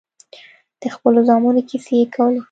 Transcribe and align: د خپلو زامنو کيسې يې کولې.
د 0.81 0.83
خپلو 0.95 1.19
زامنو 1.27 1.61
کيسې 1.69 1.95
يې 2.01 2.05
کولې. 2.13 2.39